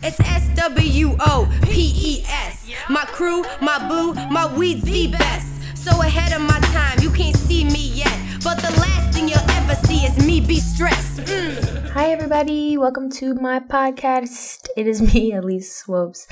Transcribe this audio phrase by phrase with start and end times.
[0.00, 2.70] It's S W O P E S.
[2.88, 5.76] My crew, my boo, my weed's the best.
[5.76, 8.16] So ahead of my time, you can't see me yet.
[8.44, 11.22] But the last thing you'll ever see is me be stressed.
[11.22, 11.88] Mm.
[11.88, 12.78] Hi, everybody.
[12.78, 14.68] Welcome to my podcast.
[14.76, 16.28] It is me, Elise Swopes.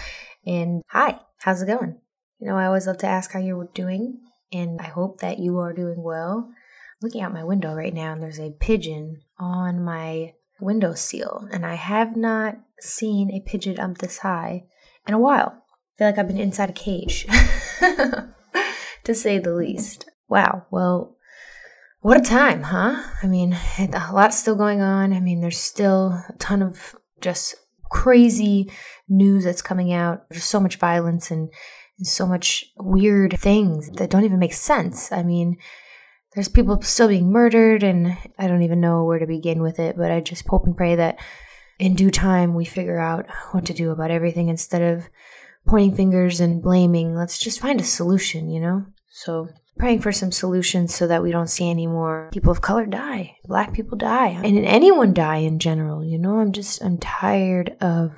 [0.47, 1.99] And hi, how's it going?
[2.39, 4.21] You know, I always love to ask how you're doing,
[4.53, 6.53] and I hope that you are doing well.
[7.03, 11.75] looking out my window right now, and there's a pigeon on my windowsill, and I
[11.75, 14.65] have not seen a pigeon up this high
[15.07, 15.63] in a while.
[15.95, 17.27] I feel like I've been inside a cage,
[19.05, 20.11] to say the least.
[20.29, 21.17] Wow, well,
[22.01, 23.03] what a time, huh?
[23.23, 25.13] I mean, a lot's still going on.
[25.13, 27.57] I mean, there's still a ton of just
[27.91, 28.71] crazy
[29.09, 30.29] news that's coming out.
[30.29, 31.49] There's so much violence and,
[31.99, 35.11] and so much weird things that don't even make sense.
[35.11, 35.57] I mean,
[36.37, 39.97] there's people still being murdered, and I don't even know where to begin with it,
[39.97, 41.19] but I just hope and pray that
[41.79, 45.09] in due time we figure out what to do about everything instead of
[45.67, 47.15] pointing fingers and blaming.
[47.15, 48.85] Let's just find a solution, you know?
[49.09, 52.85] So, praying for some solutions so that we don't see any more people of color
[52.85, 56.39] die, black people die, and anyone die in general, you know?
[56.39, 58.13] I'm just, I'm tired of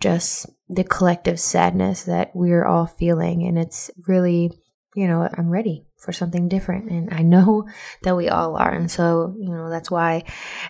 [0.00, 4.50] just the collective sadness that we're all feeling, and it's really
[4.94, 6.90] you know, I'm ready for something different.
[6.90, 7.68] And I know
[8.02, 8.72] that we all are.
[8.72, 10.24] And so, you know, that's why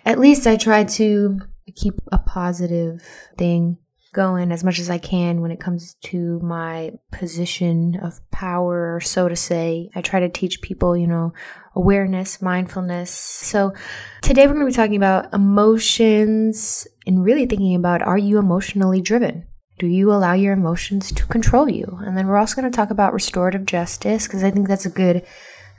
[0.05, 1.39] at least I try to
[1.75, 3.03] keep a positive
[3.37, 3.77] thing
[4.11, 9.29] going as much as I can when it comes to my position of power, so
[9.29, 9.91] to say.
[9.95, 11.33] I try to teach people, you know,
[11.75, 13.11] awareness, mindfulness.
[13.11, 13.73] So
[14.21, 19.01] today we're going to be talking about emotions and really thinking about are you emotionally
[19.01, 19.45] driven?
[19.79, 21.99] Do you allow your emotions to control you?
[22.01, 24.89] And then we're also going to talk about restorative justice because I think that's a
[24.89, 25.25] good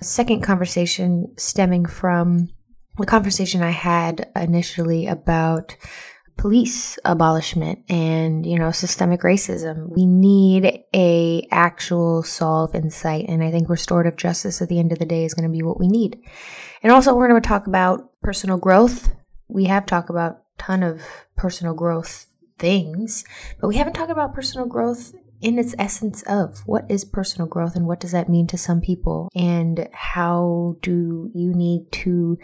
[0.00, 2.48] second conversation stemming from
[2.96, 5.76] the conversation I had initially about
[6.38, 9.94] police abolishment and you know systemic racism.
[9.94, 14.92] We need a actual solve in sight and i think restorative justice at the end
[14.92, 16.18] of the day is going to be what we need.
[16.82, 19.10] And also we're going to talk about personal growth.
[19.48, 21.02] We have talked about ton of
[21.36, 22.29] personal growth
[22.60, 23.24] things,
[23.60, 27.74] but we haven't talked about personal growth in its essence of what is personal growth
[27.74, 32.38] and what does that mean to some people and how do you need to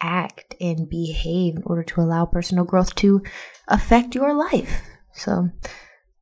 [0.00, 3.22] act and behave in order to allow personal growth to
[3.68, 4.82] affect your life.
[5.14, 5.48] So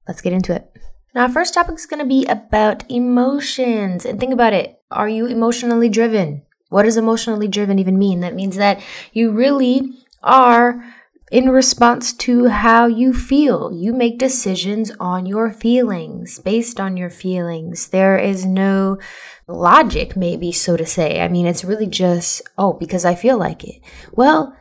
[0.07, 0.71] let's get into it.
[1.15, 4.05] Now, our first topic is going to be about emotions.
[4.05, 4.81] And think about it.
[4.91, 6.43] Are you emotionally driven?
[6.69, 8.21] What does emotionally driven even mean?
[8.21, 8.81] That means that
[9.13, 10.85] you really are
[11.31, 13.73] in response to how you feel.
[13.73, 17.89] You make decisions on your feelings, based on your feelings.
[17.89, 18.99] There is no
[19.47, 21.21] logic, maybe, so to say.
[21.21, 23.81] I mean, it's really just, oh, because I feel like it.
[24.13, 24.57] Well,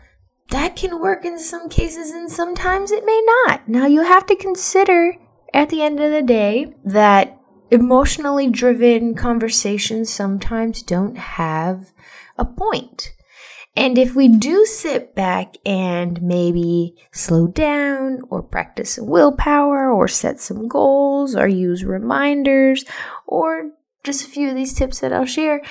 [0.51, 3.67] that can work in some cases and sometimes it may not.
[3.67, 5.15] Now, you have to consider
[5.53, 7.35] at the end of the day that
[7.71, 11.91] emotionally driven conversations sometimes don't have
[12.37, 13.13] a point.
[13.75, 20.39] And if we do sit back and maybe slow down or practice willpower or set
[20.39, 22.83] some goals or use reminders
[23.25, 23.71] or
[24.03, 25.61] just a few of these tips that I'll share,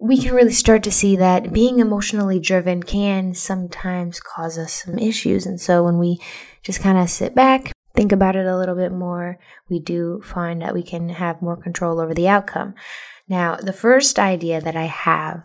[0.00, 4.98] we can really start to see that being emotionally driven can sometimes cause us some
[4.98, 5.46] issues.
[5.46, 6.18] And so when we
[6.62, 9.38] just kind of sit back, think about it a little bit more,
[9.68, 12.74] we do find that we can have more control over the outcome.
[13.28, 15.44] Now, the first idea that I have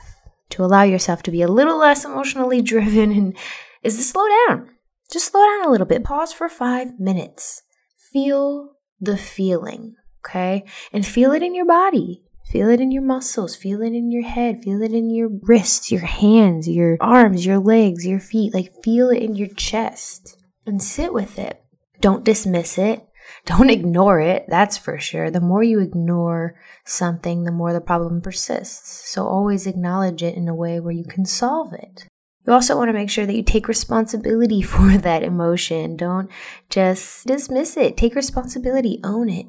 [0.50, 3.38] to allow yourself to be a little less emotionally driven and
[3.84, 4.70] is to slow down.
[5.12, 6.04] Just slow down a little bit.
[6.04, 7.64] Pause for five minutes.
[8.12, 10.66] Feel the feeling, okay?
[10.92, 12.24] And feel it in your body.
[12.46, 13.56] Feel it in your muscles.
[13.56, 14.64] Feel it in your head.
[14.64, 18.54] Feel it in your wrists, your hands, your arms, your legs, your feet.
[18.54, 21.62] Like, feel it in your chest and sit with it.
[22.00, 23.07] Don't dismiss it.
[23.46, 25.30] Don't ignore it, that's for sure.
[25.32, 29.10] The more you ignore something, the more the problem persists.
[29.10, 32.08] So always acknowledge it in a way where you can solve it.
[32.46, 35.98] You also want to make sure that you take responsibility for that emotion.
[35.98, 36.30] Don't
[36.70, 37.98] just dismiss it.
[37.98, 39.48] Take responsibility, own it.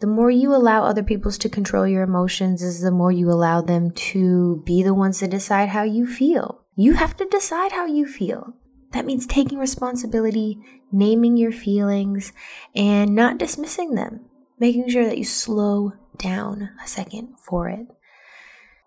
[0.00, 3.60] The more you allow other people to control your emotions is the more you allow
[3.60, 6.62] them to be the ones to decide how you feel.
[6.76, 8.54] You have to decide how you feel.
[8.92, 10.58] That means taking responsibility,
[10.90, 12.32] naming your feelings,
[12.74, 14.20] and not dismissing them.
[14.58, 17.86] Making sure that you slow down a second for it.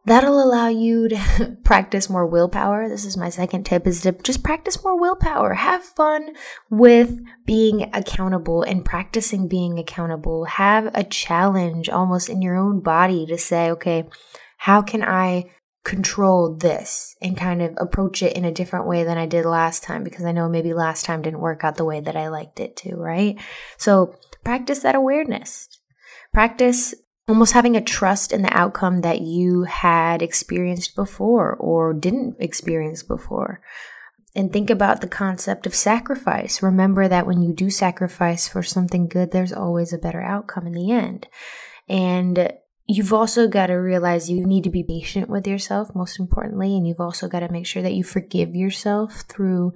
[0.03, 2.89] That'll allow you to practice more willpower.
[2.89, 5.53] This is my second tip is to just practice more willpower.
[5.53, 6.33] Have fun
[6.71, 10.45] with being accountable and practicing being accountable.
[10.45, 14.09] Have a challenge almost in your own body to say, okay,
[14.57, 15.51] how can I
[15.83, 19.83] control this and kind of approach it in a different way than I did last
[19.83, 22.60] time because I know maybe last time didn't work out the way that I liked
[22.60, 23.39] it to, right?
[23.78, 25.68] So practice that awareness.
[26.33, 26.94] Practice
[27.28, 33.04] almost having a trust in the outcome that you had experienced before or didn't experience
[33.04, 33.62] before.
[34.36, 36.63] And think about the concept of sacrifice.
[36.63, 40.74] Remember that when you do sacrifice for something good, there's always a better outcome in
[40.74, 41.28] the end.
[41.89, 42.54] And
[42.95, 46.75] you've also got to realize you need to be patient with yourself, most importantly.
[46.75, 49.73] And you've also got to make sure that you forgive yourself through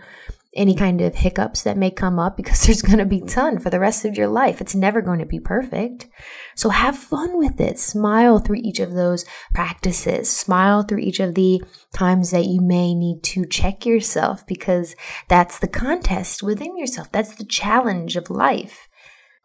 [0.55, 3.69] any kind of hiccups that may come up because there's going to be ton for
[3.69, 4.61] the rest of your life.
[4.61, 6.07] It's never going to be perfect.
[6.55, 7.77] So have fun with it.
[7.77, 10.29] Smile through each of those practices.
[10.29, 11.61] Smile through each of the
[11.93, 14.95] times that you may need to check yourself because
[15.27, 17.11] that's the contest within yourself.
[17.11, 18.87] That's the challenge of life.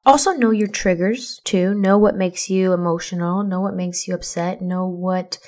[0.06, 1.74] Also know your triggers too.
[1.74, 3.42] Know what makes you emotional.
[3.42, 4.62] Know what makes you upset.
[4.62, 5.38] Know what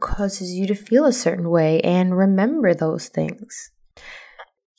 [0.00, 3.70] causes you to feel a certain way and remember those things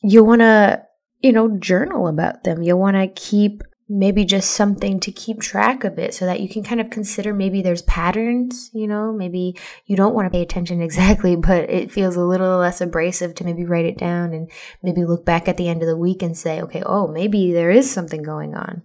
[0.02, 0.84] you want to,
[1.22, 2.62] you know, journal about them.
[2.62, 6.50] You want to keep maybe just something to keep track of it so that you
[6.50, 10.42] can kind of consider maybe there's patterns, you know, maybe you don't want to pay
[10.42, 14.52] attention exactly, but it feels a little less abrasive to maybe write it down and
[14.84, 17.72] maybe look back at the end of the week and say, okay, oh, maybe there
[17.72, 18.84] is something going on.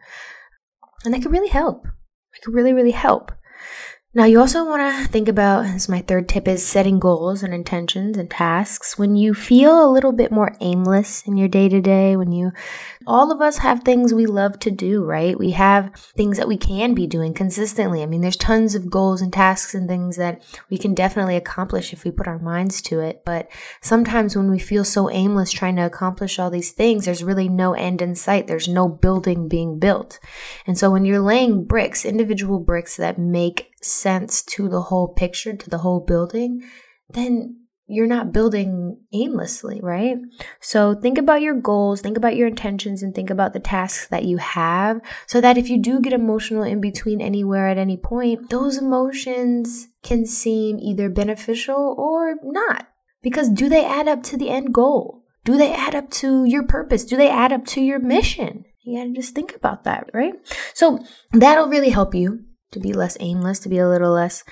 [1.04, 1.86] And that could really help.
[2.34, 3.32] It could really, really help.
[4.14, 7.54] Now, you also want to think about, as my third tip is setting goals and
[7.54, 8.98] intentions and tasks.
[8.98, 12.52] When you feel a little bit more aimless in your day to day, when you,
[13.06, 15.38] all of us have things we love to do, right?
[15.38, 18.02] We have things that we can be doing consistently.
[18.02, 21.92] I mean, there's tons of goals and tasks and things that we can definitely accomplish
[21.92, 23.22] if we put our minds to it.
[23.24, 23.48] But
[23.80, 27.74] sometimes when we feel so aimless trying to accomplish all these things, there's really no
[27.74, 28.46] end in sight.
[28.46, 30.18] There's no building being built.
[30.66, 35.56] And so when you're laying bricks, individual bricks that make sense to the whole picture,
[35.56, 36.62] to the whole building,
[37.10, 37.61] then
[37.92, 40.16] you're not building aimlessly, right?
[40.60, 44.24] So think about your goals, think about your intentions, and think about the tasks that
[44.24, 48.50] you have so that if you do get emotional in between anywhere at any point,
[48.50, 52.88] those emotions can seem either beneficial or not.
[53.22, 55.22] Because do they add up to the end goal?
[55.44, 57.04] Do they add up to your purpose?
[57.04, 58.64] Do they add up to your mission?
[58.84, 60.34] You gotta just think about that, right?
[60.74, 64.44] So that'll really help you to be less aimless, to be a little less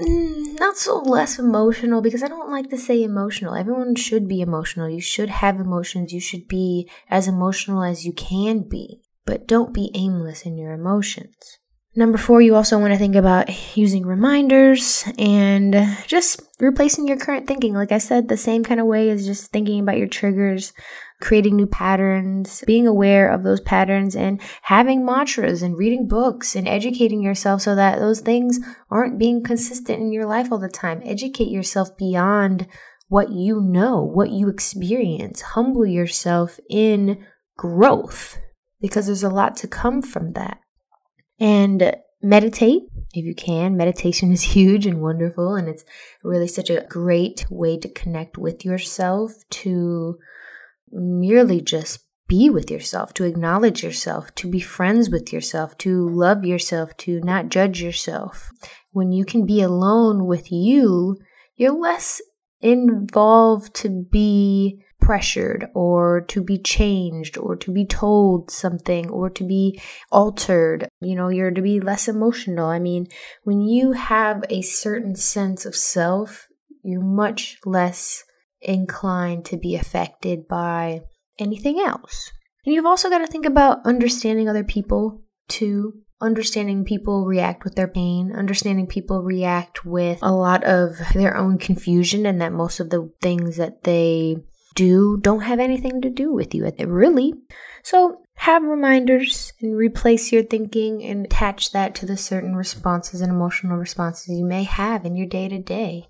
[0.00, 3.54] mm, not so less emotional because I don't like to say emotional.
[3.54, 4.88] Everyone should be emotional.
[4.88, 6.12] You should have emotions.
[6.12, 10.72] You should be as emotional as you can be, but don't be aimless in your
[10.72, 11.58] emotions.
[11.98, 17.46] Number four, you also want to think about using reminders and just replacing your current
[17.46, 17.72] thinking.
[17.72, 20.74] Like I said, the same kind of way as just thinking about your triggers,
[21.22, 26.68] creating new patterns, being aware of those patterns, and having mantras and reading books and
[26.68, 28.60] educating yourself so that those things
[28.90, 31.00] aren't being consistent in your life all the time.
[31.02, 32.66] Educate yourself beyond
[33.08, 35.40] what you know, what you experience.
[35.40, 37.24] Humble yourself in
[37.56, 38.38] growth
[38.82, 40.58] because there's a lot to come from that.
[41.38, 42.82] And meditate
[43.14, 43.76] if you can.
[43.76, 45.84] Meditation is huge and wonderful, and it's
[46.22, 50.18] really such a great way to connect with yourself, to
[50.90, 56.44] merely just be with yourself, to acknowledge yourself, to be friends with yourself, to love
[56.44, 58.50] yourself, to not judge yourself.
[58.92, 61.18] When you can be alone with you,
[61.54, 62.20] you're less
[62.60, 69.44] involved to be pressured or to be changed or to be told something or to
[69.44, 70.88] be altered.
[71.00, 72.66] You know, you're to be less emotional.
[72.66, 73.06] I mean,
[73.44, 76.48] when you have a certain sense of self,
[76.82, 78.24] you're much less
[78.60, 81.02] inclined to be affected by
[81.38, 82.32] anything else.
[82.64, 86.00] And you've also got to think about understanding other people too.
[86.18, 91.58] Understanding people react with their pain, understanding people react with a lot of their own
[91.58, 94.36] confusion, and that most of the things that they
[94.76, 97.34] do don't have anything to do with you, really.
[97.82, 103.32] So, have reminders and replace your thinking and attach that to the certain responses and
[103.32, 106.06] emotional responses you may have in your day to day.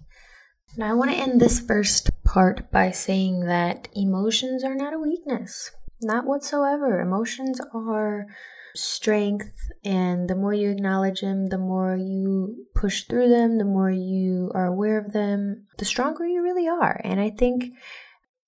[0.77, 4.99] Now, I want to end this first part by saying that emotions are not a
[4.99, 5.71] weakness,
[6.03, 7.01] not whatsoever.
[7.01, 8.27] Emotions are
[8.75, 9.55] strength,
[9.85, 14.51] and the more you acknowledge them, the more you push through them, the more you
[14.55, 17.01] are aware of them, the stronger you really are.
[17.05, 17.73] And I think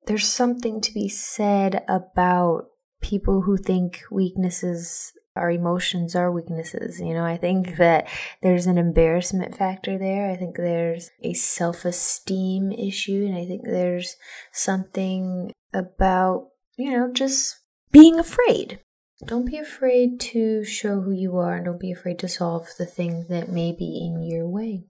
[0.08, 2.64] there's something to be said about
[3.00, 6.98] people who think weaknesses our emotions are weaknesses.
[7.00, 8.08] You know, I think that
[8.42, 10.28] there's an embarrassment factor there.
[10.28, 13.24] I think there's a self esteem issue.
[13.24, 14.16] And I think there's
[14.50, 17.60] something about, you know, just
[17.92, 18.80] being afraid.
[19.24, 22.86] Don't be afraid to show who you are and don't be afraid to solve the
[22.86, 24.86] thing that may be in your way.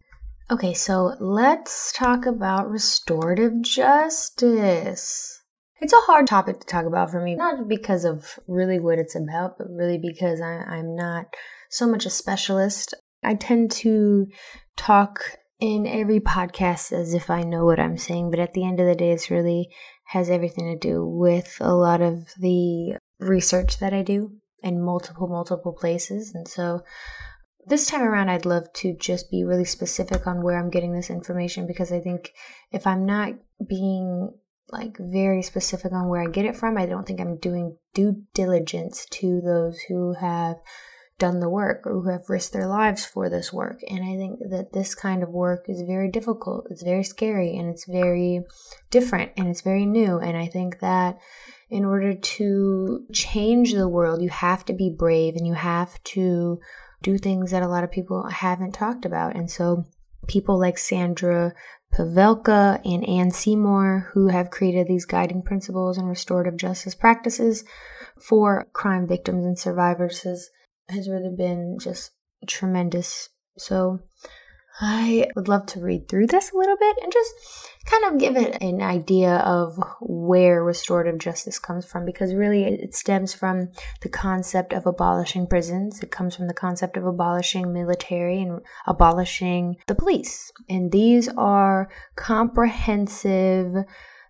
[0.50, 5.42] Okay, so let's talk about restorative justice.
[5.78, 9.14] It's a hard topic to talk about for me, not because of really what it's
[9.14, 11.26] about, but really because I, I'm not
[11.68, 12.94] so much a specialist.
[13.22, 14.26] I tend to
[14.74, 15.20] talk
[15.60, 18.86] in every podcast as if I know what I'm saying, but at the end of
[18.86, 19.68] the day, it's really
[20.06, 25.28] has everything to do with a lot of the research that I do in multiple,
[25.28, 26.34] multiple places.
[26.34, 26.80] And so
[27.68, 31.10] this time around, I'd love to just be really specific on where I'm getting this
[31.10, 32.32] information because I think
[32.72, 33.34] if I'm not
[33.66, 34.32] being
[34.70, 38.22] like very specific on where I get it from, I don't think I'm doing due
[38.34, 40.56] diligence to those who have
[41.18, 43.80] done the work or who have risked their lives for this work.
[43.88, 47.68] And I think that this kind of work is very difficult, it's very scary, and
[47.68, 48.44] it's very
[48.90, 50.18] different and it's very new.
[50.18, 51.18] And I think that
[51.70, 56.60] in order to change the world, you have to be brave and you have to
[57.02, 59.36] do things that a lot of people haven't talked about.
[59.36, 59.84] And so
[60.26, 61.54] people like Sandra
[61.94, 67.64] Pavelka and Anne Seymour, who have created these guiding principles and restorative justice practices
[68.20, 70.50] for crime victims and survivors, has,
[70.88, 72.12] has really been just
[72.46, 73.30] tremendous.
[73.56, 74.00] So
[74.80, 77.34] I would love to read through this a little bit and just
[77.84, 82.94] kind of give it an idea of where restorative justice comes from because really it
[82.94, 83.70] stems from
[84.02, 86.00] the concept of abolishing prisons.
[86.02, 90.52] It comes from the concept of abolishing military and abolishing the police.
[90.68, 93.84] And these are comprehensive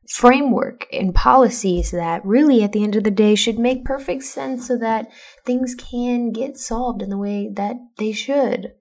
[0.08, 4.66] framework and policies that really at the end of the day should make perfect sense
[4.66, 5.10] so that
[5.44, 8.72] things can get solved in the way that they should.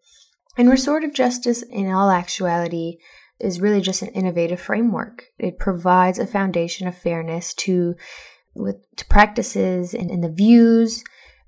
[0.57, 2.97] And restorative justice, in all actuality,
[3.39, 5.25] is really just an innovative framework.
[5.37, 7.95] It provides a foundation of fairness to
[8.55, 11.03] with to practices and, and the views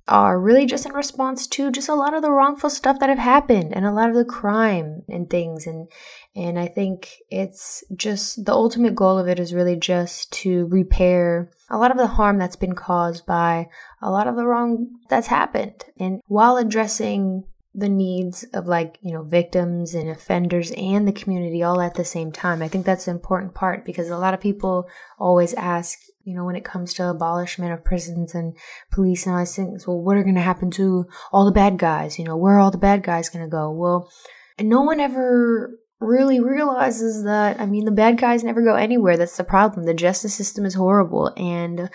[0.08, 3.20] are really just in response to just a lot of the wrongful stuff that have
[3.20, 5.88] happened and a lot of the crime and things and
[6.36, 11.52] and I think it's just the ultimate goal of it is really just to repair
[11.70, 13.68] a lot of the harm that's been caused by
[14.02, 17.44] a lot of the wrong that's happened and while addressing
[17.76, 22.06] the needs of like you know victims and offenders and the community all at the
[22.06, 22.62] same time.
[22.62, 24.88] I think that's an important part because a lot of people
[25.20, 28.56] always ask you know when it comes to abolishment of prisons and
[28.92, 31.78] police and all these things well what are going to happen to all the bad
[31.78, 32.18] guys?
[32.18, 33.72] You know where are all the bad guys going to go?
[33.72, 34.12] Well
[34.60, 39.16] no one ever really realizes that i mean the bad guys never go anywhere.
[39.16, 39.86] That's the problem.
[39.86, 41.34] The justice system is horrible.
[41.38, 41.90] And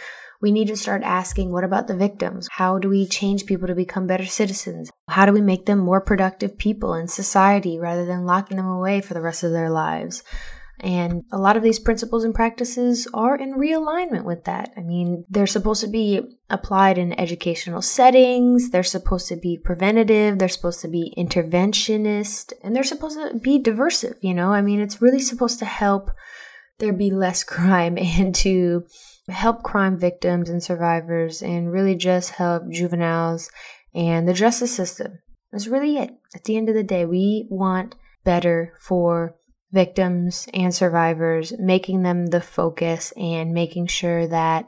[0.45, 2.49] we need to start asking what about the victims?
[2.51, 4.91] How do we change people to become better citizens?
[5.09, 9.01] How do we make them more productive people in society rather than locking them away
[9.01, 10.23] for the rest of their lives?
[10.81, 14.75] And a lot of these principles and practices are in realignment with that.
[14.77, 16.21] I mean, they're supposed to be
[16.51, 22.77] applied in educational settings, they're supposed to be preventative, they're supposed to be interventionist, and
[22.77, 24.53] they're supposed to be diversive, you know?
[24.53, 26.11] I mean, it's really supposed to help
[26.81, 28.85] there be less crime and to
[29.28, 33.50] help crime victims and survivors and really just help juveniles
[33.95, 35.19] and the justice system.
[35.52, 36.11] That's really it.
[36.35, 39.37] At the end of the day, we want better for
[39.73, 44.66] victims and survivors, making them the focus and making sure that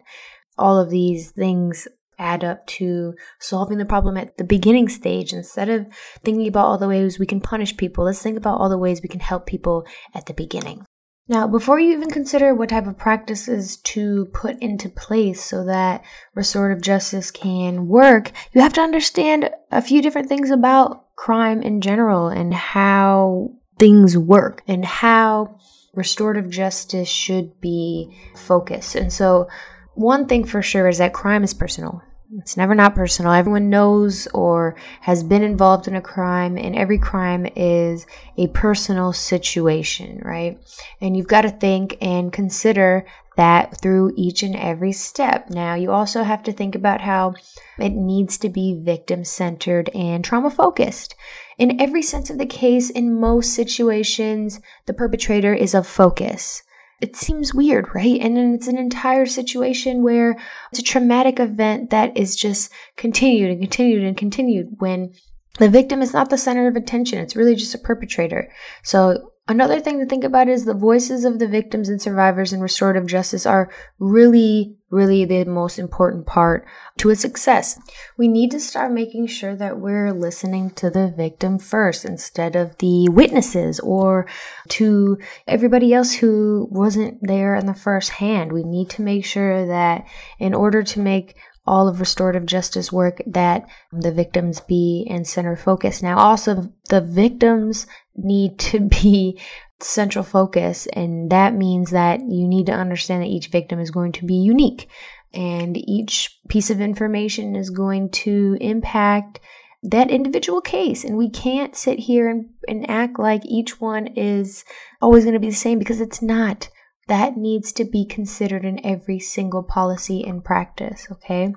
[0.58, 5.68] all of these things add up to solving the problem at the beginning stage instead
[5.68, 5.86] of
[6.24, 8.04] thinking about all the ways we can punish people.
[8.04, 10.84] Let's think about all the ways we can help people at the beginning.
[11.28, 16.04] Now, before you even consider what type of practices to put into place so that
[16.34, 21.80] restorative justice can work, you have to understand a few different things about crime in
[21.80, 25.58] general and how things work and how
[25.94, 28.94] restorative justice should be focused.
[28.94, 29.48] And so,
[29.94, 32.02] one thing for sure is that crime is personal.
[32.32, 33.32] It's never not personal.
[33.32, 38.04] Everyone knows or has been involved in a crime, and every crime is
[38.36, 40.58] a personal situation, right?
[41.00, 43.06] And you've got to think and consider
[43.36, 45.50] that through each and every step.
[45.50, 47.34] Now, you also have to think about how
[47.78, 51.14] it needs to be victim centered and trauma focused.
[51.58, 56.62] In every sense of the case, in most situations, the perpetrator is of focus
[57.00, 58.20] it seems weird, right?
[58.20, 60.36] And it's an entire situation where
[60.70, 65.12] it's a traumatic event that is just continued and continued and continued when
[65.58, 67.18] the victim is not the center of attention.
[67.18, 68.50] It's really just a perpetrator.
[68.82, 72.60] So Another thing to think about is the voices of the victims and survivors in
[72.60, 76.66] restorative justice are really, really the most important part
[76.98, 77.78] to its success.
[78.16, 82.76] We need to start making sure that we're listening to the victim first instead of
[82.78, 84.26] the witnesses or
[84.70, 88.50] to everybody else who wasn't there in the first hand.
[88.50, 90.06] We need to make sure that
[90.40, 91.36] in order to make
[91.66, 96.02] all of restorative justice work that the victims be in center focus.
[96.02, 97.86] Now, also, the victims
[98.16, 99.40] need to be
[99.80, 100.86] central focus.
[100.92, 104.34] And that means that you need to understand that each victim is going to be
[104.34, 104.88] unique
[105.36, 109.38] and each piece of information is going to impact
[109.82, 111.04] that individual case.
[111.04, 114.64] And we can't sit here and, and act like each one is
[115.00, 116.70] always going to be the same because it's not.
[117.08, 121.54] That needs to be considered in every single policy and practice, okay?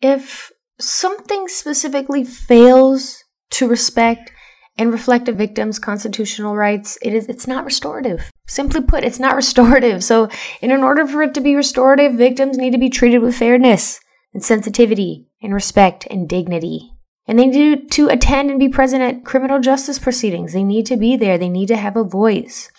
[0.00, 4.32] If something specifically fails to respect
[4.76, 8.30] and reflect a victim's constitutional rights, it is it's not restorative.
[8.46, 10.02] Simply put, it's not restorative.
[10.02, 10.28] So,
[10.60, 14.00] in order for it to be restorative, victims need to be treated with fairness
[14.32, 16.92] and sensitivity and respect and dignity.
[17.26, 20.52] And they need to attend and be present at criminal justice proceedings.
[20.52, 21.38] They need to be there.
[21.38, 22.70] They need to have a voice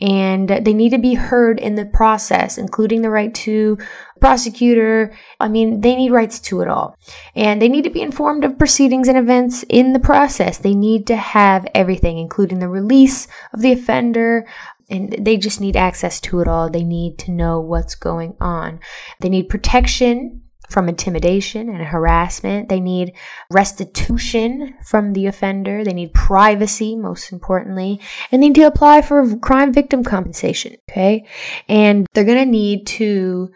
[0.00, 3.78] and they need to be heard in the process, including the right to
[4.26, 5.16] prosecutor.
[5.38, 6.98] I mean, they need rights to it all.
[7.36, 10.58] And they need to be informed of proceedings and events in the process.
[10.58, 14.44] They need to have everything, including the release of the offender.
[14.90, 16.68] And they just need access to it all.
[16.68, 18.80] They need to know what's going on.
[19.20, 22.68] They need protection from intimidation and harassment.
[22.68, 23.12] They need
[23.52, 25.84] restitution from the offender.
[25.84, 28.00] They need privacy, most importantly,
[28.32, 30.76] and they need to apply for crime victim compensation.
[30.90, 31.28] Okay.
[31.68, 33.52] And they're going to need to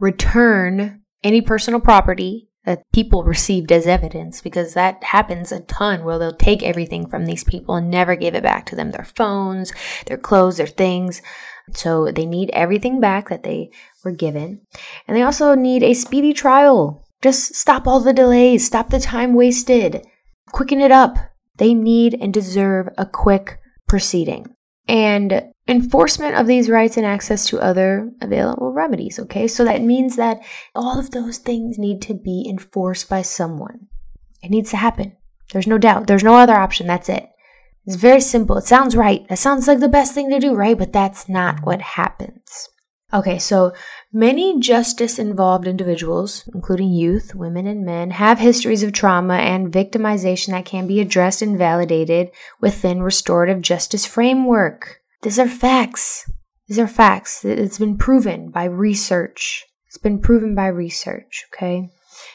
[0.00, 6.18] return any personal property that people received as evidence because that happens a ton where
[6.18, 9.72] they'll take everything from these people and never give it back to them their phones,
[10.06, 11.22] their clothes, their things.
[11.72, 13.70] So they need everything back that they
[14.04, 14.60] were given.
[15.06, 17.06] And they also need a speedy trial.
[17.22, 20.04] Just stop all the delays, stop the time wasted,
[20.52, 21.16] quicken it up.
[21.56, 24.54] They need and deserve a quick proceeding.
[24.88, 29.46] And enforcement of these rights and access to other available remedies, okay?
[29.46, 30.40] So that means that
[30.74, 33.86] all of those things need to be enforced by someone.
[34.42, 35.16] It needs to happen.
[35.52, 36.06] There's no doubt.
[36.06, 36.86] There's no other option.
[36.86, 37.28] That's it.
[37.86, 38.56] It's very simple.
[38.56, 39.26] It sounds right.
[39.28, 40.76] That sounds like the best thing to do, right?
[40.76, 42.68] But that's not what happens.
[43.12, 43.72] Okay, so
[44.12, 50.48] many justice involved individuals, including youth, women, and men, have histories of trauma and victimization
[50.48, 55.00] that can be addressed and validated within restorative justice framework.
[55.22, 56.30] These are facts.
[56.66, 57.44] These are facts.
[57.44, 59.66] It's been proven by research.
[59.86, 61.90] It's been proven by research, okay?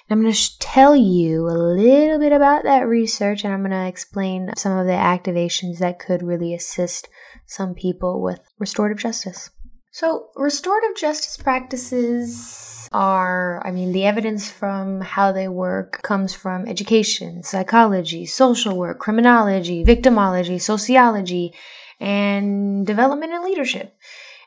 [0.09, 3.87] I'm going to tell you a little bit about that research and I'm going to
[3.87, 7.07] explain some of the activations that could really assist
[7.45, 9.49] some people with restorative justice.
[9.97, 16.67] So, restorative justice practices are, I mean, the evidence from how they work comes from
[16.67, 21.53] education, psychology, social work, criminology, victimology, sociology,
[22.01, 23.95] and development and leadership.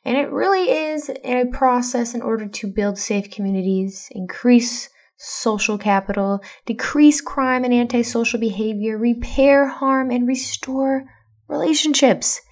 [0.05, 6.43] And it really is a process in order to build safe communities, increase social capital,
[6.67, 11.05] decrease crime and antisocial behavior, repair harm, and restore
[11.49, 12.43] relationships.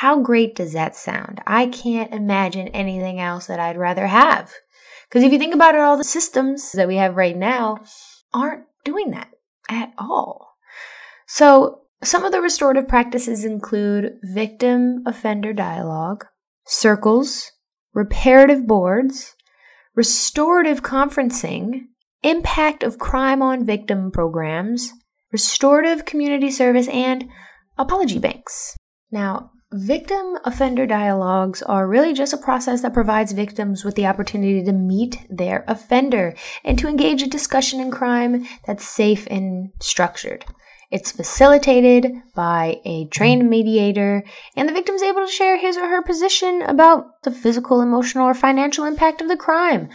[0.00, 1.40] How great does that sound?
[1.46, 4.52] I can't imagine anything else that I'd rather have.
[5.08, 7.78] Because if you think about it, all the systems that we have right now
[8.34, 9.30] aren't doing that
[9.70, 10.58] at all.
[11.26, 16.26] So, some of the restorative practices include victim offender dialogue,
[16.66, 17.52] circles,
[17.94, 19.34] reparative boards,
[19.94, 21.86] restorative conferencing,
[22.22, 24.92] impact of crime on victim programs,
[25.32, 27.30] restorative community service, and
[27.78, 28.76] apology banks.
[29.10, 34.64] Now, victim offender dialogues are really just a process that provides victims with the opportunity
[34.64, 36.34] to meet their offender
[36.64, 40.44] and to engage in discussion in crime that's safe and structured.
[40.90, 44.24] It's facilitated by a trained mediator,
[44.56, 48.26] and the victim is able to share his or her position about the physical, emotional,
[48.26, 49.88] or financial impact of the crime,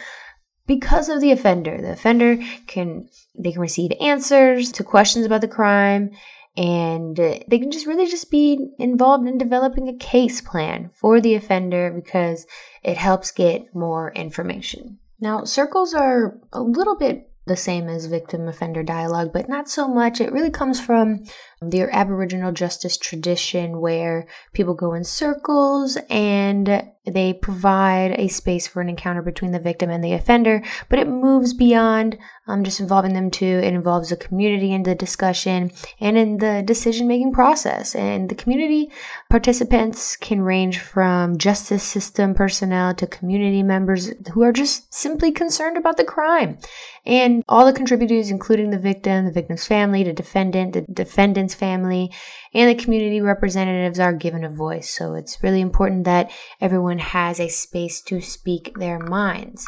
[0.68, 1.82] because of the offender.
[1.82, 6.12] The offender can they can receive answers to questions about the crime
[6.58, 11.22] and uh, they can just really just be involved in developing a case plan for
[11.22, 12.46] the offender because
[12.84, 15.00] it helps get more information.
[15.20, 19.88] Now, circles are a little bit the same as victim offender dialogue, but not so
[19.88, 20.22] much.
[20.22, 21.24] It really comes from
[21.62, 28.80] the Aboriginal justice tradition where people go in circles and they provide a space for
[28.82, 33.14] an encounter between the victim and the offender, but it moves beyond um, just involving
[33.14, 33.46] them too.
[33.46, 37.96] It involves the community in the discussion and in the decision making process.
[37.96, 38.92] And the community
[39.30, 45.78] participants can range from justice system personnel to community members who are just simply concerned
[45.78, 46.60] about the crime.
[47.04, 52.12] And all the contributors, including the victim, the victim's family, the defendant, the defendant's family,
[52.54, 54.96] and the community representatives are given a voice.
[54.96, 59.68] So it's really important that everyone has a space to speak their minds.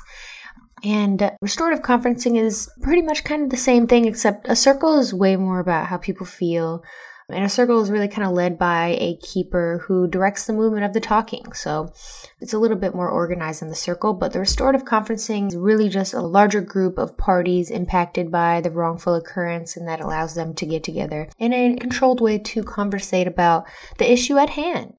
[0.83, 5.13] And restorative conferencing is pretty much kind of the same thing, except a circle is
[5.13, 6.83] way more about how people feel
[7.29, 10.83] And a circle is really kind of led by a keeper who directs the movement
[10.83, 11.53] of the talking.
[11.53, 11.93] So
[12.41, 15.89] it's a little bit more organized than the circle, but the restorative conferencing is really
[15.89, 20.53] just a larger group of parties impacted by the wrongful occurrence, and that allows them
[20.55, 23.65] to get together in a controlled way to conversate about
[23.97, 24.93] the issue at hand.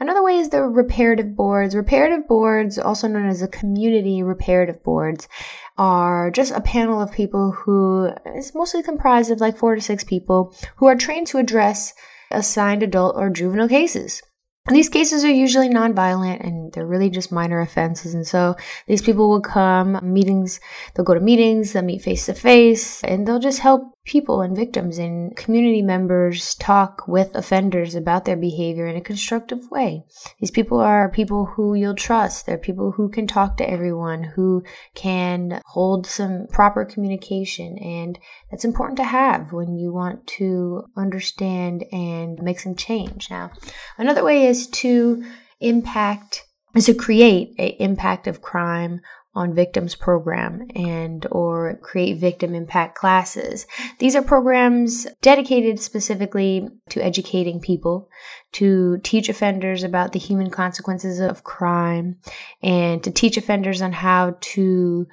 [0.00, 1.76] Another way is the reparative boards.
[1.76, 5.28] Reparative boards, also known as the community reparative boards,
[5.76, 10.02] are just a panel of people who is mostly comprised of like four to six
[10.02, 11.92] people who are trained to address
[12.30, 14.22] assigned adult or juvenile cases.
[14.68, 18.14] These cases are usually nonviolent and they're really just minor offenses.
[18.14, 20.60] And so these people will come, meetings,
[20.94, 24.56] they'll go to meetings, they'll meet face to face, and they'll just help people and
[24.56, 30.02] victims and community members talk with offenders about their behavior in a constructive way.
[30.40, 32.44] These people are people who you'll trust.
[32.44, 34.64] They're people who can talk to everyone, who
[34.96, 37.78] can hold some proper communication.
[37.78, 38.18] And
[38.50, 43.30] that's important to have when you want to understand and make some change.
[43.30, 43.52] Now,
[43.96, 45.24] another way is to
[45.60, 49.00] impact is to create an impact of crime
[49.34, 53.66] on victims program and or create victim impact classes.
[53.98, 58.08] These are programs dedicated specifically to educating people,
[58.52, 62.16] to teach offenders about the human consequences of crime
[62.62, 65.06] and to teach offenders on how to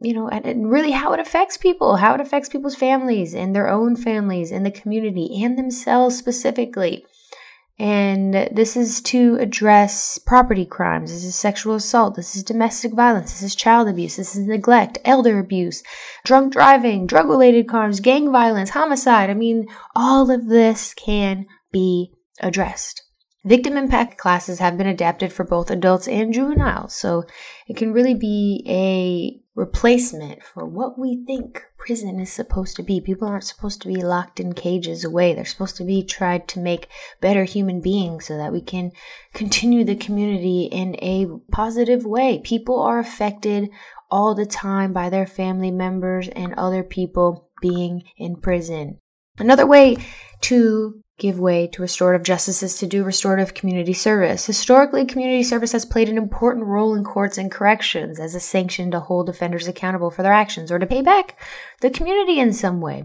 [0.00, 3.68] you know, and, really how it affects people, how it affects people's families and their
[3.68, 7.06] own families and the community and themselves specifically.
[7.78, 11.10] And this is to address property crimes.
[11.10, 12.14] This is sexual assault.
[12.14, 13.32] This is domestic violence.
[13.32, 14.16] This is child abuse.
[14.16, 15.82] This is neglect, elder abuse,
[16.24, 19.28] drunk driving, drug related crimes, gang violence, homicide.
[19.28, 23.03] I mean, all of this can be addressed.
[23.46, 27.24] Victim impact classes have been adapted for both adults and juveniles, so
[27.68, 33.02] it can really be a replacement for what we think prison is supposed to be.
[33.02, 35.34] People aren't supposed to be locked in cages away.
[35.34, 36.88] They're supposed to be tried to make
[37.20, 38.92] better human beings so that we can
[39.34, 42.40] continue the community in a positive way.
[42.42, 43.68] People are affected
[44.10, 48.98] all the time by their family members and other people being in prison.
[49.38, 49.98] Another way
[50.42, 54.46] to give way to restorative justice to do restorative community service.
[54.46, 58.90] Historically, community service has played an important role in courts and corrections as a sanction
[58.90, 61.38] to hold offenders accountable for their actions or to pay back
[61.80, 63.04] the community in some way.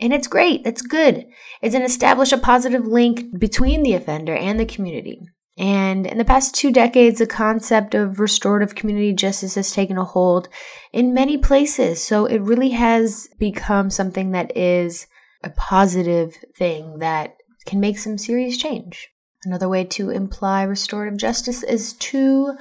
[0.00, 1.26] And it's great, it's good.
[1.62, 5.22] It's an establish a positive link between the offender and the community.
[5.56, 10.04] And in the past two decades, the concept of restorative community justice has taken a
[10.04, 10.48] hold
[10.92, 12.02] in many places.
[12.02, 15.06] So it really has become something that is
[15.44, 17.36] a positive thing that
[17.66, 19.08] can make some serious change.
[19.44, 22.56] Another way to imply restorative justice is to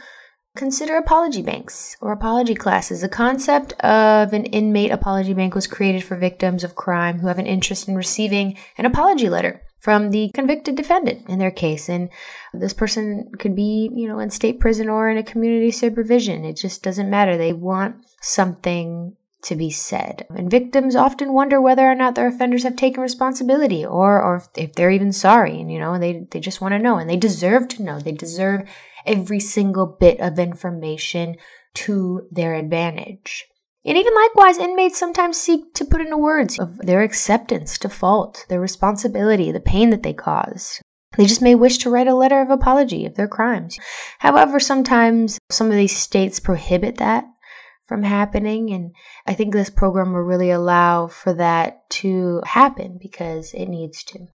[0.56, 3.02] consider apology banks or apology classes.
[3.02, 7.40] The concept of an inmate apology bank was created for victims of crime who have
[7.40, 11.90] an interest in receiving an apology letter from the convicted defendant in their case.
[11.90, 12.10] And
[12.54, 16.46] this person could be, you know, in state prison or in a community supervision.
[16.46, 17.36] It just doesn't matter.
[17.36, 20.26] They want something to be said.
[20.36, 24.74] And victims often wonder whether or not their offenders have taken responsibility or, or if
[24.74, 25.60] they're even sorry.
[25.60, 28.00] And, you know, they, they just want to know and they deserve to know.
[28.00, 28.70] They deserve
[29.06, 31.36] every single bit of information
[31.76, 33.46] to their advantage.
[33.86, 38.46] And even likewise, inmates sometimes seek to put into words of their acceptance to fault,
[38.48, 40.82] their responsibility, the pain that they caused.
[41.18, 43.78] They just may wish to write a letter of apology of their crimes.
[44.20, 47.26] However, sometimes some of these states prohibit that
[47.86, 48.72] from happening.
[48.72, 48.94] And
[49.26, 54.28] I think this program will really allow for that to happen because it needs to.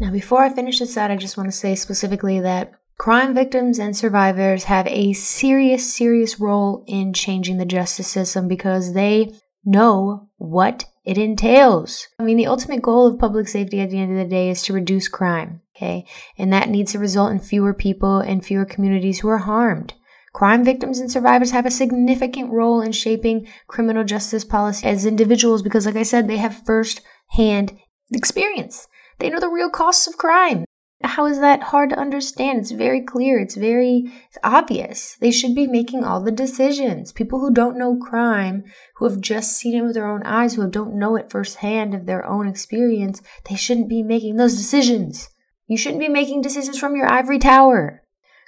[0.00, 3.78] Now, before I finish this out, I just want to say specifically that crime victims
[3.78, 9.32] and survivors have a serious, serious role in changing the justice system because they
[9.64, 12.08] know what it entails.
[12.18, 14.62] I mean, the ultimate goal of public safety at the end of the day is
[14.62, 16.06] to reduce crime, okay?
[16.38, 19.94] And that needs to result in fewer people and fewer communities who are harmed.
[20.32, 25.62] Crime victims and survivors have a significant role in shaping criminal justice policy as individuals
[25.62, 27.78] because, like I said, they have first hand
[28.12, 28.88] experience.
[29.18, 30.64] They know the real costs of crime.
[31.04, 32.60] How is that hard to understand?
[32.60, 33.40] It's very clear.
[33.40, 35.16] It's very it's obvious.
[35.20, 37.12] They should be making all the decisions.
[37.12, 38.64] People who don't know crime,
[38.96, 42.06] who have just seen it with their own eyes, who don't know it firsthand of
[42.06, 45.28] their own experience, they shouldn't be making those decisions.
[45.66, 48.01] You shouldn't be making decisions from your ivory tower.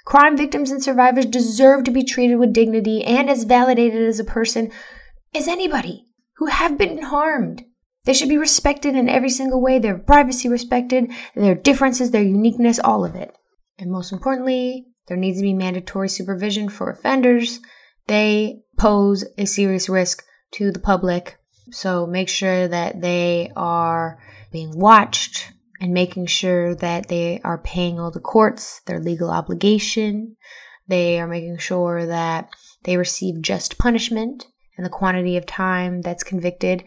[0.05, 4.23] Crime victims and survivors deserve to be treated with dignity and as validated as a
[4.23, 4.71] person
[5.33, 6.05] as anybody
[6.37, 7.65] who have been harmed.
[8.05, 12.79] They should be respected in every single way, their privacy respected, their differences, their uniqueness,
[12.79, 13.35] all of it.
[13.79, 17.59] And most importantly, there needs to be mandatory supervision for offenders.
[18.05, 21.37] They pose a serious risk to the public.
[21.71, 24.19] So make sure that they are
[24.51, 30.35] being watched, and making sure that they are paying all the courts their legal obligation.
[30.87, 32.49] They are making sure that
[32.83, 36.83] they receive just punishment and the quantity of time that's convicted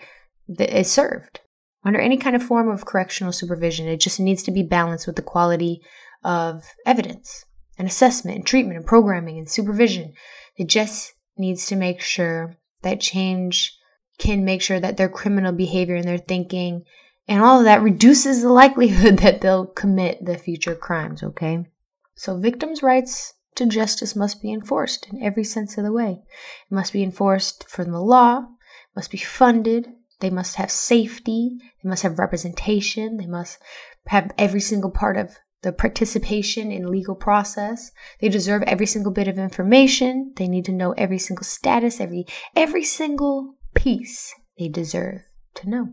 [0.49, 1.41] is served.
[1.85, 5.17] Under any kind of form of correctional supervision, it just needs to be balanced with
[5.17, 5.81] the quality
[6.25, 7.45] of evidence
[7.79, 10.13] and assessment and treatment and programming and supervision.
[10.57, 13.77] It just needs to make sure that change
[14.19, 16.83] can make sure that their criminal behavior and their thinking
[17.29, 21.67] and all of that reduces the likelihood that they'll commit the future crimes, okay?
[22.15, 26.23] So victims' rights to justice must be enforced in every sense of the way.
[26.71, 28.47] It must be enforced from the law,
[28.97, 29.89] must be funded,
[30.21, 33.59] they must have safety, they must have representation, they must
[34.07, 37.91] have every single part of the participation in legal process.
[38.21, 40.33] They deserve every single bit of information.
[40.37, 45.23] They need to know every single status, every every single piece they deserve
[45.57, 45.89] to know.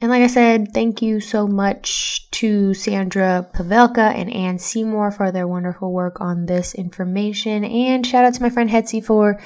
[0.00, 5.32] And like I said, thank you so much to Sandra Pavelka and Anne Seymour for
[5.32, 7.64] their wonderful work on this information.
[7.64, 9.40] And shout out to my friend Hetzi for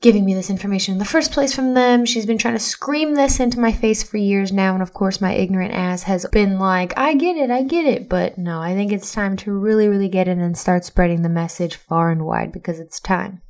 [0.00, 2.04] giving me this information in the first place from them.
[2.04, 4.72] She's been trying to scream this into my face for years now.
[4.72, 8.08] And of course, my ignorant ass has been like, I get it, I get it.
[8.08, 11.28] But no, I think it's time to really, really get in and start spreading the
[11.28, 13.42] message far and wide because it's time.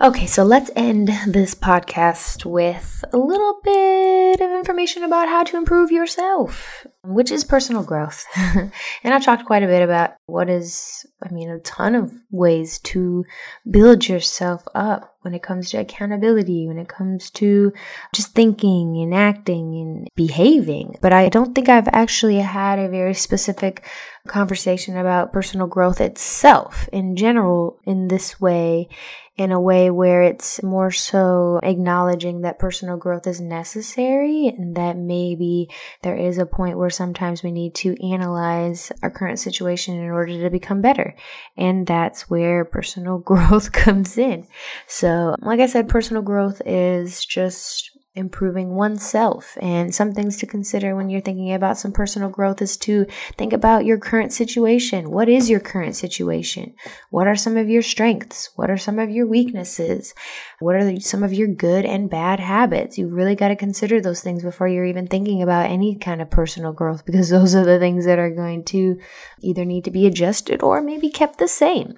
[0.00, 5.56] Okay, so let's end this podcast with a little bit of information about how to
[5.56, 8.24] improve yourself, which is personal growth.
[8.36, 8.70] and
[9.02, 13.24] I've talked quite a bit about what is, I mean, a ton of ways to
[13.68, 17.72] build yourself up when it comes to accountability, when it comes to
[18.14, 20.94] just thinking and acting and behaving.
[21.02, 23.84] But I don't think I've actually had a very specific
[24.28, 28.88] conversation about personal growth itself in general in this way
[29.38, 34.96] in a way where it's more so acknowledging that personal growth is necessary and that
[34.96, 35.70] maybe
[36.02, 40.42] there is a point where sometimes we need to analyze our current situation in order
[40.42, 41.14] to become better.
[41.56, 44.46] And that's where personal growth comes in.
[44.88, 49.56] So, like I said, personal growth is just improving oneself.
[49.62, 53.06] And some things to consider when you're thinking about some personal growth is to
[53.38, 55.10] think about your current situation.
[55.10, 56.74] What is your current situation?
[57.10, 58.50] What are some of your strengths?
[58.56, 60.14] What are some of your weaknesses?
[60.58, 62.98] What are some of your good and bad habits?
[62.98, 66.30] You really got to consider those things before you're even thinking about any kind of
[66.30, 68.98] personal growth because those are the things that are going to
[69.40, 71.94] either need to be adjusted or maybe kept the same.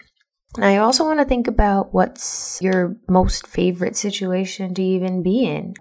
[0.59, 5.75] I also want to think about what's your most favorite situation to even be in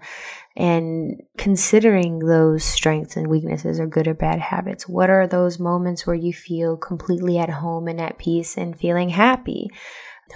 [0.56, 4.88] and considering those strengths and weaknesses or good or bad habits.
[4.88, 9.08] What are those moments where you feel completely at home and at peace and feeling
[9.08, 9.70] happy?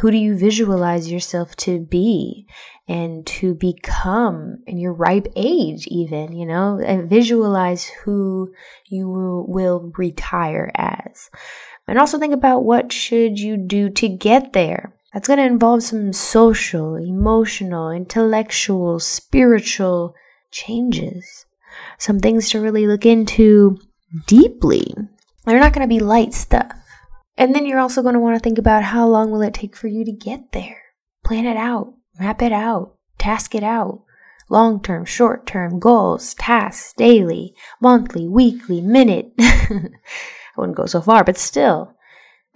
[0.00, 2.48] Who do you visualize yourself to be
[2.86, 8.52] and to become in your ripe age, even, you know, and visualize who
[8.86, 9.08] you
[9.48, 11.30] will retire as.
[11.86, 14.94] And also think about what should you do to get there.
[15.12, 20.14] That's going to involve some social, emotional, intellectual, spiritual
[20.50, 21.46] changes.
[21.98, 23.78] Some things to really look into
[24.26, 24.94] deeply.
[25.44, 26.72] They're not going to be light stuff.
[27.36, 29.76] And then you're also going to want to think about how long will it take
[29.76, 30.82] for you to get there.
[31.24, 34.02] Plan it out, map it out, task it out.
[34.50, 39.32] Long term, short term goals, tasks, daily, monthly, weekly, minute.
[40.56, 41.94] I wouldn't go so far, but still,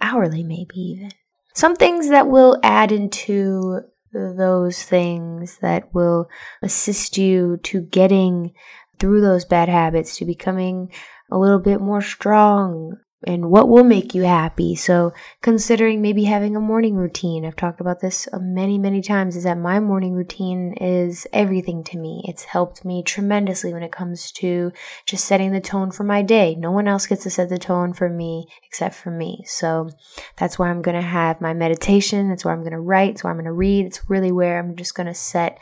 [0.01, 1.11] hourly maybe even.
[1.53, 3.81] Some things that will add into
[4.13, 6.29] those things that will
[6.61, 8.53] assist you to getting
[8.99, 10.91] through those bad habits, to becoming
[11.31, 14.75] a little bit more strong, and what will make you happy.
[14.75, 19.43] So, considering maybe having a morning routine, I've talked about this many, many times, is
[19.43, 22.23] that my morning routine is everything to me.
[22.27, 24.71] It's helped me tremendously when it comes to
[25.05, 26.55] just setting the tone for my day.
[26.55, 29.43] No one else gets to set the tone for me except for me.
[29.45, 29.89] So,
[30.37, 32.29] that's where I'm going to have my meditation.
[32.29, 33.11] That's where I'm going to write.
[33.11, 33.85] It's where I'm going to read.
[33.85, 35.59] It's really where I'm just going to set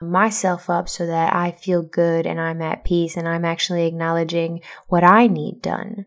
[0.00, 4.60] myself up so that I feel good and I'm at peace and I'm actually acknowledging
[4.86, 6.04] what I need done.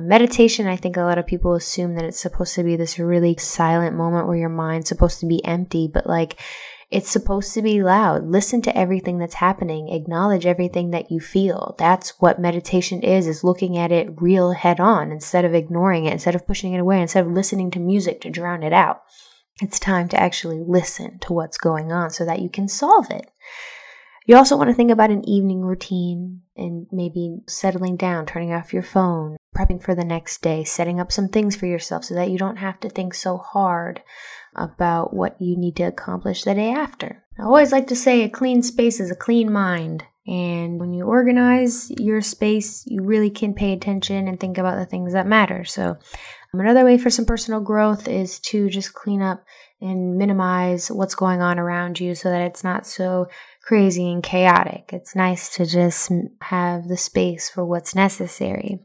[0.00, 3.36] Meditation, I think a lot of people assume that it's supposed to be this really
[3.36, 6.40] silent moment where your mind's supposed to be empty, but like
[6.88, 8.24] it's supposed to be loud.
[8.24, 9.88] Listen to everything that's happening.
[9.88, 11.74] Acknowledge everything that you feel.
[11.80, 16.12] That's what meditation is, is looking at it real head on instead of ignoring it,
[16.12, 19.02] instead of pushing it away, instead of listening to music to drown it out.
[19.60, 23.28] It's time to actually listen to what's going on so that you can solve it.
[24.28, 28.74] You also want to think about an evening routine and maybe settling down, turning off
[28.74, 32.30] your phone, prepping for the next day, setting up some things for yourself so that
[32.30, 34.02] you don't have to think so hard
[34.54, 37.24] about what you need to accomplish the day after.
[37.38, 40.04] I always like to say a clean space is a clean mind.
[40.26, 44.84] And when you organize your space, you really can pay attention and think about the
[44.84, 45.64] things that matter.
[45.64, 45.96] So,
[46.52, 49.42] another way for some personal growth is to just clean up
[49.80, 53.28] and minimize what's going on around you so that it's not so
[53.62, 54.90] crazy and chaotic.
[54.94, 56.10] It's nice to just
[56.40, 58.80] have the space for what's necessary.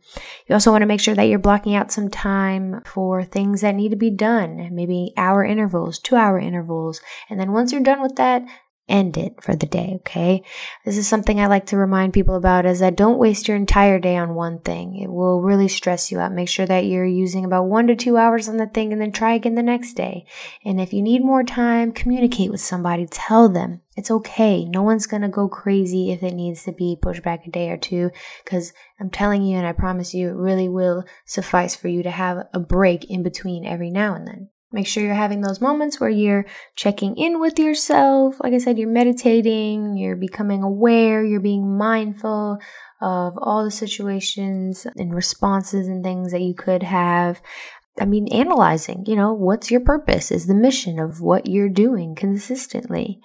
[0.45, 3.75] You also want to make sure that you're blocking out some time for things that
[3.75, 6.99] need to be done, maybe hour intervals, two hour intervals.
[7.29, 8.43] And then once you're done with that,
[8.89, 10.43] end it for the day, okay?
[10.85, 13.97] This is something I like to remind people about is that don't waste your entire
[13.97, 14.97] day on one thing.
[14.97, 16.33] It will really stress you out.
[16.33, 19.11] Make sure that you're using about 1 to 2 hours on the thing and then
[19.11, 20.25] try again the next day.
[20.65, 23.81] And if you need more time, communicate with somebody, tell them.
[23.95, 24.65] It's okay.
[24.65, 27.69] No one's going to go crazy if it needs to be pushed back a day
[27.69, 28.09] or two
[28.45, 32.11] cuz I'm telling you and I promise you it really will suffice for you to
[32.11, 34.49] have a break in between every now and then.
[34.73, 38.37] Make sure you're having those moments where you're checking in with yourself.
[38.41, 42.57] Like I said, you're meditating, you're becoming aware, you're being mindful
[42.99, 47.39] of all the situations and responses and things that you could have.
[47.99, 50.31] I mean, analyzing, you know, what's your purpose?
[50.31, 53.19] Is the mission of what you're doing consistently?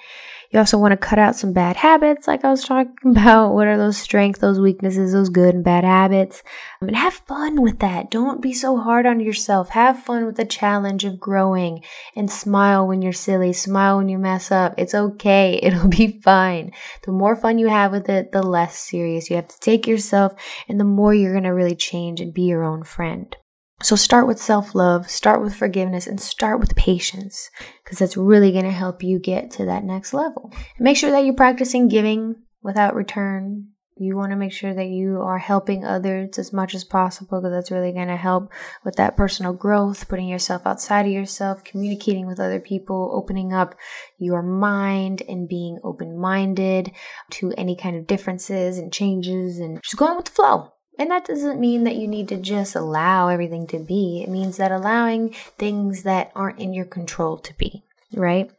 [0.51, 3.55] You also want to cut out some bad habits, like I was talking about.
[3.55, 6.43] What are those strengths, those weaknesses, those good and bad habits?
[6.83, 8.11] Um, and have fun with that.
[8.11, 9.71] Don't be so hard on yourself.
[9.71, 11.83] Have fun with the challenge of growing
[12.15, 13.55] and smile when you're silly.
[13.55, 14.75] Smile when you mess up.
[14.77, 15.59] It's okay.
[15.63, 16.73] It'll be fine.
[17.05, 20.33] The more fun you have with it, the less serious you have to take yourself
[20.69, 23.35] and the more you're going to really change and be your own friend.
[23.81, 27.49] So start with self love, start with forgiveness, and start with patience
[27.85, 30.51] because that's really going to help you get to that next level.
[30.53, 33.69] And make sure that you're practicing giving without return.
[34.01, 37.53] You want to make sure that you are helping others as much as possible because
[37.53, 38.53] that's really going to help
[38.85, 43.75] with that personal growth, putting yourself outside of yourself, communicating with other people, opening up
[44.17, 46.93] your mind and being open minded
[47.31, 50.73] to any kind of differences and changes and just going with the flow.
[50.99, 54.23] And that doesn't mean that you need to just allow everything to be.
[54.27, 58.51] It means that allowing things that aren't in your control to be, right?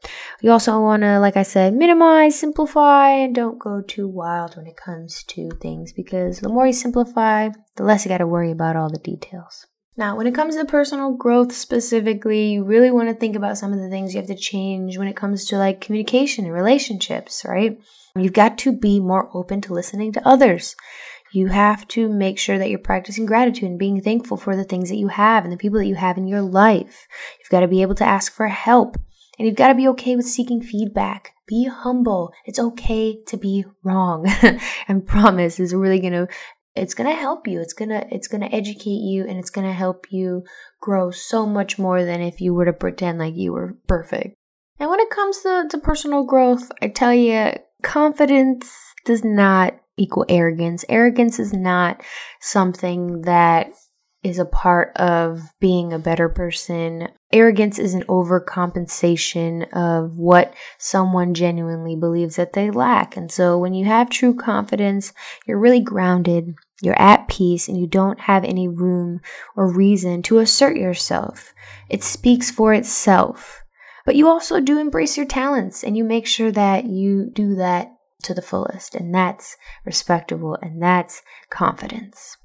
[0.41, 4.67] You also want to, like I said, minimize, simplify, and don't go too wild when
[4.67, 8.51] it comes to things because the more you simplify, the less you got to worry
[8.51, 9.67] about all the details.
[9.97, 13.73] Now, when it comes to personal growth specifically, you really want to think about some
[13.73, 17.43] of the things you have to change when it comes to like communication and relationships,
[17.45, 17.77] right?
[18.15, 20.77] You've got to be more open to listening to others.
[21.31, 24.89] You have to make sure that you're practicing gratitude and being thankful for the things
[24.89, 27.07] that you have and the people that you have in your life.
[27.39, 28.97] You've got to be able to ask for help
[29.37, 31.33] and you've got to be okay with seeking feedback.
[31.47, 32.33] Be humble.
[32.45, 34.27] It's okay to be wrong.
[34.87, 36.27] and promise is really going to
[36.75, 37.59] it's going to help you.
[37.61, 40.43] It's going to it's going to educate you and it's going to help you
[40.81, 44.35] grow so much more than if you were to pretend like you were perfect.
[44.79, 48.73] And when it comes to, to personal growth, I tell you, confidence
[49.05, 50.85] does not equal arrogance.
[50.89, 52.01] Arrogance is not
[52.39, 53.71] something that
[54.21, 57.07] is a part of being a better person.
[57.31, 63.15] Arrogance is an overcompensation of what someone genuinely believes that they lack.
[63.15, 65.13] And so when you have true confidence,
[65.47, 69.21] you're really grounded, you're at peace, and you don't have any room
[69.55, 71.53] or reason to assert yourself.
[71.87, 73.63] It speaks for itself.
[74.05, 77.91] But you also do embrace your talents and you make sure that you do that
[78.23, 78.95] to the fullest.
[78.95, 82.37] And that's respectable and that's confidence.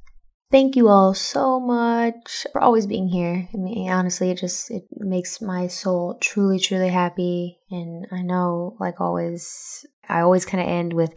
[0.51, 3.49] Thank you all so much for always being here.
[3.53, 7.59] I mean, honestly, it just it makes my soul truly, truly happy.
[7.71, 11.15] And I know, like always, I always kind of end with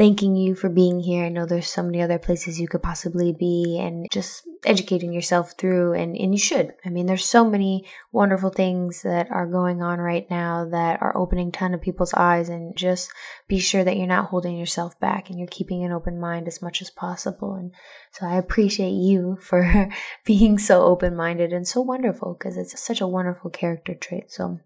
[0.00, 1.26] thanking you for being here.
[1.26, 5.52] I know there's so many other places you could possibly be and just educating yourself
[5.58, 6.72] through and, and you should.
[6.86, 11.14] I mean, there's so many wonderful things that are going on right now that are
[11.14, 13.10] opening ton of people's eyes and just
[13.46, 16.62] be sure that you're not holding yourself back and you're keeping an open mind as
[16.62, 17.54] much as possible.
[17.54, 17.72] And
[18.10, 19.90] so I appreciate you for
[20.24, 24.30] being so open minded and so wonderful because it's such a wonderful character trait.
[24.30, 24.60] So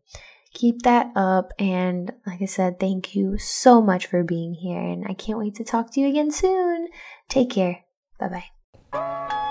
[0.54, 1.52] keep that up.
[1.58, 4.80] And like I said, thank you so much for being here.
[4.80, 6.88] And I can't wait to talk to you again soon.
[7.28, 7.84] Take care.
[8.18, 8.44] Bye
[8.92, 9.50] bye.